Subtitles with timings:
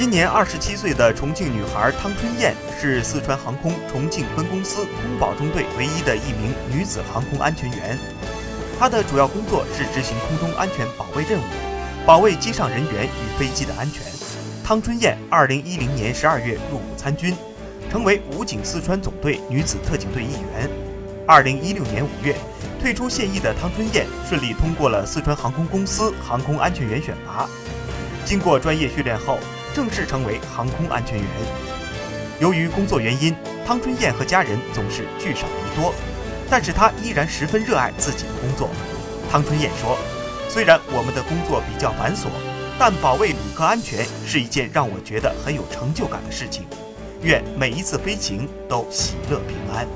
[0.00, 7.98] 今年二十七岁的重庆女孩汤春燕是四川航空重庆分公司空保中队唯一的一名女子航空安全员。
[8.78, 11.42] 她的主要工作是执行空中安全保卫任务，
[12.06, 14.02] 保卫机上人员与飞机的安全。
[14.64, 17.36] 汤春燕二零一零年十二月入伍参军，
[17.90, 20.70] 成为武警四川总队女子特警队一员。
[21.26, 22.34] 二零一六年五月，
[22.80, 27.46] 退出现役的汤春燕顺利通过了四川航空公司航空安全员选拔。
[28.24, 29.38] 经过专业训练后，
[29.74, 31.26] 正式成为航空安全员。
[32.40, 33.34] 由于工作原因，
[33.66, 35.92] 汤春燕和家人总是聚少离多。
[36.52, 38.70] 但是他依然十分热爱自己的工作。
[39.30, 39.96] 汤春燕说
[40.50, 42.26] ：“虽然我们的工作比较繁琐，
[42.76, 46.66] 但保卫旅客安全是一件让我觉得很有成就感的事情。
[47.22, 49.86] 愿每一次飞行都喜乐平安。”